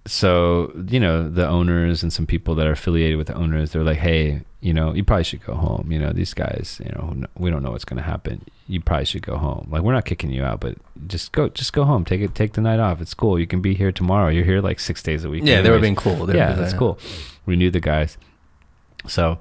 [0.06, 3.84] so you know the owners and some people that are affiliated with the owners, they're
[3.84, 5.92] like, hey, you know, you probably should go home.
[5.92, 8.46] You know, these guys, you know, we don't know what's going to happen.
[8.66, 9.68] You probably should go home.
[9.70, 12.06] Like, we're not kicking you out, but just go, just go home.
[12.06, 13.02] Take it, take the night off.
[13.02, 13.38] It's cool.
[13.38, 14.30] You can be here tomorrow.
[14.30, 15.44] You're here like six days a week.
[15.46, 16.26] Yeah, they were being cool.
[16.26, 16.98] They yeah, that's cool.
[17.46, 18.18] We knew the guys.
[19.06, 19.38] So,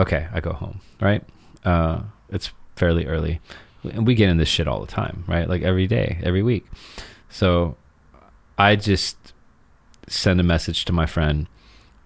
[0.00, 1.22] okay, I go home, right?
[1.64, 3.40] Uh, it's fairly early.
[3.84, 5.48] And we get in this shit all the time, right?
[5.48, 6.66] Like every day, every week.
[7.28, 7.76] So
[8.58, 9.32] I just
[10.08, 11.46] send a message to my friend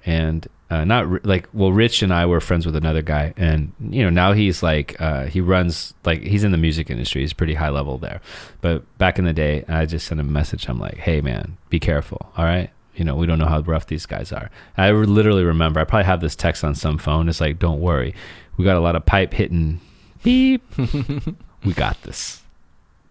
[0.05, 3.73] and uh, not Ri- like well rich and i were friends with another guy and
[3.81, 7.33] you know now he's like uh, he runs like he's in the music industry he's
[7.33, 8.21] pretty high level there
[8.61, 11.57] but back in the day i just sent him a message i'm like hey man
[11.69, 14.51] be careful all right you know, we don't know how rough these guys are.
[14.77, 17.29] I literally remember, I probably have this text on some phone.
[17.29, 18.15] It's like, don't worry.
[18.57, 19.81] We got a lot of pipe hitting.
[20.23, 20.63] Beep.
[21.65, 22.41] we got this.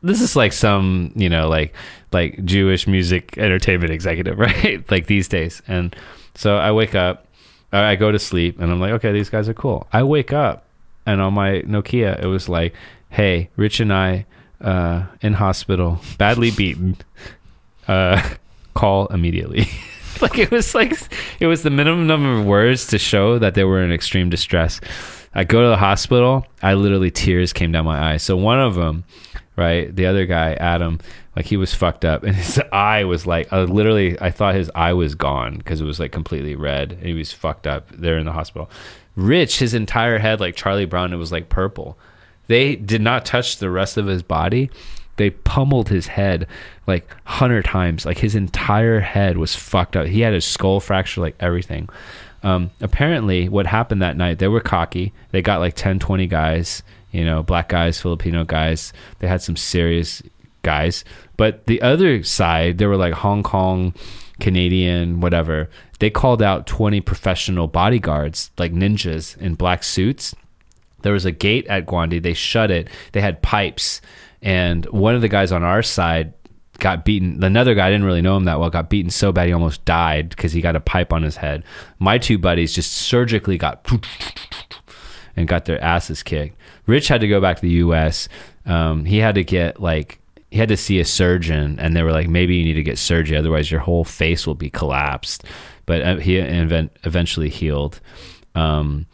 [0.02, 1.74] This is like some, you know, like
[2.12, 4.89] like Jewish music entertainment executive, right?
[4.89, 5.62] like these days.
[5.68, 5.96] And
[6.36, 7.28] so I wake up,
[7.73, 9.88] I go to sleep, and I'm like, okay, these guys are cool.
[9.91, 10.65] I wake up,
[11.05, 12.73] and on my Nokia, it was like,
[13.09, 14.25] hey, Rich and I
[14.62, 16.97] uh, in hospital, badly beaten.
[17.86, 18.21] Uh,
[18.75, 19.67] call immediately.
[20.21, 20.93] like it was like
[21.41, 24.79] it was the minimum number of words to show that they were in extreme distress.
[25.36, 26.45] I go to the hospital.
[26.62, 28.23] I literally tears came down my eyes.
[28.23, 29.03] So one of them,
[29.56, 31.00] right, the other guy, Adam,
[31.36, 34.20] like he was fucked up, and his eye was like uh, literally.
[34.20, 37.32] I thought his eye was gone because it was like completely red, and he was
[37.32, 37.89] fucked up.
[37.89, 38.70] There in the hospital.
[39.16, 41.98] Rich, his entire head, like Charlie Brown, it was like purple.
[42.48, 44.70] They did not touch the rest of his body.
[45.18, 46.48] They pummeled his head
[46.88, 48.06] like hundred times.
[48.06, 50.08] Like his entire head was fucked up.
[50.08, 51.89] He had his skull fracture, like everything.
[52.42, 55.13] Um, apparently, what happened that night, they were cocky.
[55.32, 58.91] They got like 10, 20 guys, you know, black guys, Filipino guys.
[59.19, 60.21] They had some serious
[60.63, 61.06] guys.
[61.38, 63.93] But the other side, there were like Hong Kong,
[64.39, 65.69] Canadian, whatever.
[65.99, 70.36] They called out 20 professional bodyguards, like ninjas in black suits.
[71.04, 72.21] There was a gate at Guandi.
[72.21, 72.89] They shut it.
[73.12, 74.02] They had pipes.
[74.41, 76.34] And one of the guys on our side
[76.80, 77.43] got beaten.
[77.43, 79.86] Another guy, I didn't really know him that well, got beaten so bad he almost
[79.86, 81.63] died because he got a pipe on his head.
[81.99, 83.86] My two buddies just surgically got
[85.36, 86.58] and got their asses kicked.
[86.86, 88.28] Rich had to go back to the U.S.
[88.65, 90.19] Um, he had to get like
[90.52, 92.98] he had to see a surgeon, and they were like, maybe you need to get
[93.00, 95.43] surgery, otherwise your whole face will be collapsed.
[95.86, 98.00] But uh, he event- eventually healed.
[98.56, 99.08] Um,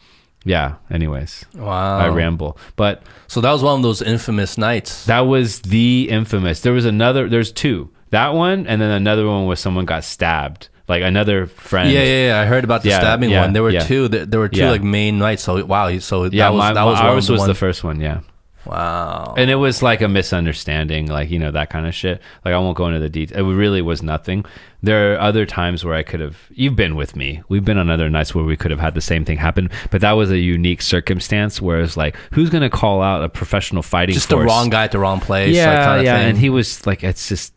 [0.44, 0.76] yeah.
[0.90, 1.98] Anyways, Wow.
[1.98, 5.04] I ramble, but So that was one of those infamous nights.
[5.06, 6.60] that was the infamous.
[6.60, 7.28] There was another.
[7.28, 7.90] There's two.
[8.10, 10.68] That one, and then another one where someone got stabbed.
[10.90, 11.90] Like another friend.
[11.90, 12.40] yeah, yeah, yeah.
[12.40, 13.52] I heard about the Yeah, stabbing yeah, one.
[13.54, 13.84] There were yeah.
[13.90, 14.08] two.
[14.08, 14.70] There, there were two Yeah.
[14.76, 15.42] like main nights.
[15.44, 15.86] So wow.
[16.00, 18.00] So Yeah, that was my, that was ours the was the ones- first one.
[18.00, 18.20] Yeah.
[18.66, 19.34] Wow.
[19.38, 22.58] and it was like a misunderstanding like you know that kind of shit like i
[22.58, 24.44] won't go into the details it really was nothing
[24.82, 27.88] there are other times where i could have you've been with me we've been on
[27.88, 30.38] other nights where we could have had the same thing happen but that was a
[30.38, 34.36] unique circumstance where it's like who's going to call out a professional fighting just the
[34.36, 34.46] force?
[34.46, 35.56] wrong guy at the wrong place.
[35.56, 36.28] yeah like, kind of yeah thing.
[36.28, 37.54] and he was like it's just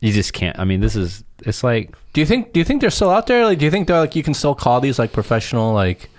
[0.00, 2.52] you just can't i mean this is it's like Do you think?
[2.52, 3.46] Do you think they're still out there?
[3.46, 6.10] Like, do you think they're like you can still call these like professional like,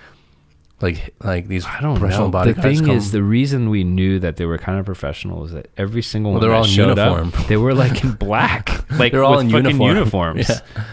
[0.82, 2.44] like like these I don't professional know.
[2.46, 5.52] The thing come- is, the reason we knew that they were kind of professional is
[5.52, 7.28] that every single Well, one they're all in showed uniform.
[7.38, 10.38] up, they were like in black, like They're all with in fucking uniform.
[10.38, 10.50] uniforms.
[10.50, 10.84] Yeah.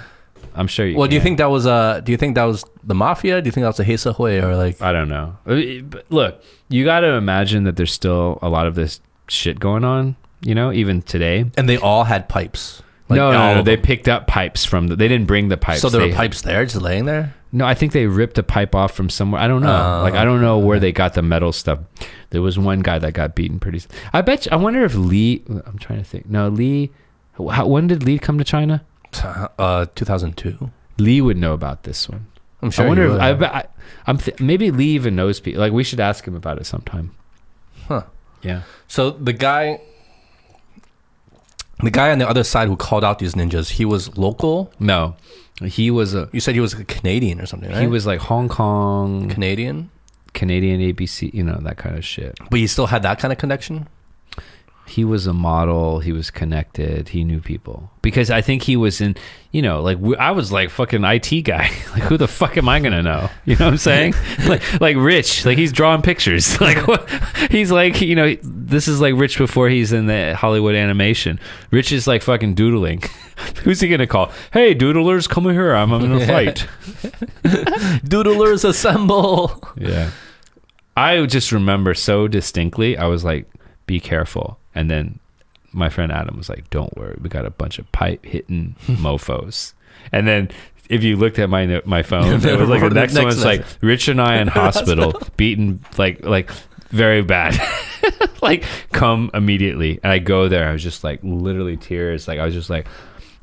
[0.54, 0.86] I'm sure.
[0.86, 3.40] You well, do you think that was uh Do you think that was the mafia?
[3.40, 4.82] Do you think that was the Hesa Hui or like?
[4.82, 5.36] I don't know.
[5.44, 9.84] But Look, you got to imagine that there's still a lot of this shit going
[9.84, 10.16] on.
[10.40, 11.44] You know, even today.
[11.56, 12.82] And they all had pipes.
[13.08, 13.84] Like, no, no, no, They them.
[13.84, 14.88] picked up pipes from.
[14.88, 15.80] The, they didn't bring the pipes.
[15.80, 17.34] So there They- were pipes there, just laying there.
[17.50, 19.40] No, I think they ripped a pipe off from somewhere.
[19.40, 19.68] I don't know.
[20.00, 21.78] Oh, like I don't know where they got the metal stuff.
[22.28, 23.80] There was one guy that got beaten pretty.
[24.12, 24.44] I bet.
[24.44, 25.42] You, I wonder if Lee.
[25.64, 26.28] I'm trying to think.
[26.28, 26.90] No, Lee.
[27.50, 28.84] How, when did Lee come to China?
[29.58, 30.70] Uh, 2002.
[30.98, 32.26] Lee would know about this one.
[32.60, 32.84] I'm sure.
[32.84, 33.38] I wonder if I, have.
[33.38, 33.64] bet- I.
[34.06, 35.60] I'm th- maybe Lee even knows people.
[35.62, 37.14] Like we should ask him about it sometime.
[37.86, 38.02] Huh.
[38.42, 38.62] Yeah.
[38.88, 39.80] So the guy,
[41.80, 44.72] the guy on the other side who called out these ninjas, he was local.
[44.80, 45.16] No,
[45.64, 46.28] he was a.
[46.32, 47.80] You said he was a Canadian or something, right?
[47.80, 49.90] He was like Hong Kong, Canadian,
[50.34, 52.36] Canadian ABC, you know that kind of shit.
[52.50, 53.88] but he still had that kind of connection.
[54.88, 56.00] He was a model.
[56.00, 57.10] He was connected.
[57.10, 59.16] He knew people because I think he was in.
[59.50, 61.70] You know, like I was like fucking IT guy.
[61.92, 63.30] Like who the fuck am I gonna know?
[63.46, 64.14] You know what I'm saying?
[64.46, 65.46] like like Rich.
[65.46, 66.60] Like he's drawing pictures.
[66.68, 67.08] Like what?
[67.50, 71.40] He's like you know this is like Rich before he's in the Hollywood animation.
[71.70, 73.02] Rich is like fucking doodling.
[73.62, 74.32] Who's he gonna call?
[74.52, 75.72] Hey, doodlers, come here.
[75.72, 76.66] I'm in a fight.
[78.04, 79.62] Doodlers assemble.
[79.76, 80.10] Yeah.
[80.98, 82.96] I just remember so distinctly.
[82.96, 83.48] I was like,
[83.86, 85.18] "Be careful," and then
[85.72, 89.74] my friend Adam was like, "Don't worry, we got a bunch of pipe hitting mofo's."
[90.12, 90.50] And then
[90.88, 93.64] if you looked at my my phone, it was like the next, Next one's like
[93.82, 96.50] Rich and I in hospital, beaten like like
[96.90, 97.60] very bad.
[98.40, 100.68] like come immediately, and I go there.
[100.68, 102.28] I was just like literally tears.
[102.28, 102.86] Like I was just like.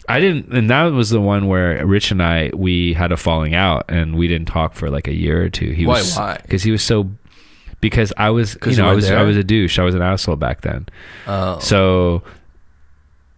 [0.07, 3.55] I didn't, and that was the one where Rich and I we had a falling
[3.55, 5.71] out, and we didn't talk for like a year or two.
[5.71, 6.37] He Why, was why?
[6.43, 7.09] because he was so
[7.85, 9.77] because I was you know you I was I was a douche.
[9.77, 10.87] I was an asshole back then.
[11.27, 11.59] Oh.
[11.59, 12.23] So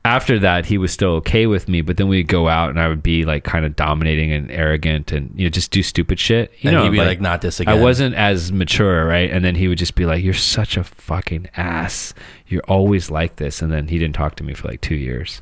[0.06, 1.82] after that, he was still okay with me.
[1.82, 5.12] But then we'd go out, and I would be like kind of dominating and arrogant,
[5.12, 6.52] and you know just do stupid shit.
[6.60, 9.30] You and know, he'd be like, "Not this again." I wasn't as mature, right?
[9.30, 12.14] And then he would just be like, "You're such a fucking ass.
[12.48, 15.42] You're always like this." And then he didn't talk to me for like two years.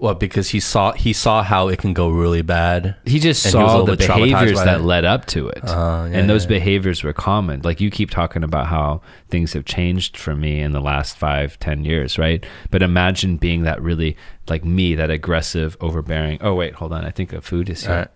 [0.00, 0.20] What?
[0.20, 2.96] Because he saw he saw how it can go really bad.
[3.06, 4.84] He just And he was a saw little the bit traumatized behaviors by that it.
[4.84, 5.64] led up to it.
[5.64, 6.48] Uh, yeah, and those yeah.
[6.50, 7.62] behaviors were common.
[7.62, 9.00] Like you keep talking about how
[9.30, 12.44] things have changed for me in the last five, ten years, right?
[12.70, 14.18] But imagine being that really
[14.50, 16.40] like me, that aggressive, overbearing.
[16.42, 17.06] Oh wait, hold on.
[17.06, 18.00] I think a food is All here.
[18.02, 18.10] right.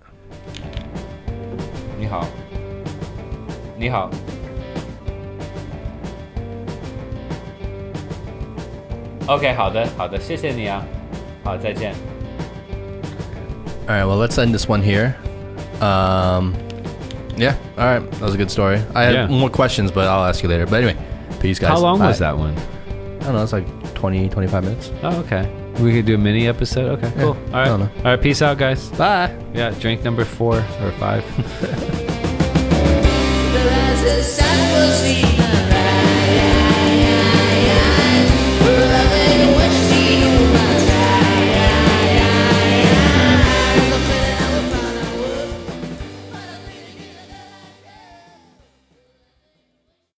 [1.98, 2.26] 你好，
[3.78, 4.10] 你好。
[9.26, 10.84] OK，好的，好的，谢谢你啊，
[11.44, 11.94] 好，再见。
[13.88, 14.04] All right.
[14.06, 15.14] Well, let's end this one here.
[15.80, 16.54] Um,
[17.36, 17.54] yeah.
[17.76, 18.00] All right.
[18.12, 18.80] That was a good story.
[18.94, 19.26] I had Yeah.
[19.28, 20.66] more questions, but I'll ask you later.
[20.66, 20.96] But anyway,
[21.40, 21.70] peace, guys.
[21.70, 22.26] How long was Bye.
[22.26, 22.54] that one?
[23.20, 23.42] I don't know.
[23.42, 24.92] It's like 20, 25 minutes.
[25.02, 25.48] Oh, okay.
[25.80, 26.90] We could do a mini episode.
[26.98, 27.36] Okay, Yeah, cool.
[27.48, 27.88] All I right, don't know.
[27.98, 28.20] all right.
[28.20, 28.88] Peace out, guys.
[28.90, 29.30] Bye.
[29.54, 31.24] Yeah, drink number four or five.
[33.52, 35.22] But as the sun will see